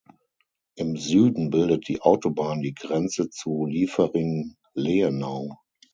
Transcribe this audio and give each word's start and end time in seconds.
Im 0.73 0.97
Süden 0.97 1.51
bildet 1.51 1.87
die 1.87 2.01
Autobahn 2.01 2.61
die 2.63 2.73
Grenze 2.73 3.29
zu 3.29 3.67
Liefering-Lehenau. 3.67 5.57